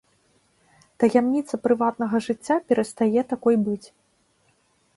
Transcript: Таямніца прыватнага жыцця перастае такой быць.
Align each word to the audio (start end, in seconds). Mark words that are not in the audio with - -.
Таямніца 1.01 1.59
прыватнага 1.67 2.21
жыцця 2.29 2.57
перастае 2.71 3.21
такой 3.35 3.55
быць. 3.69 3.87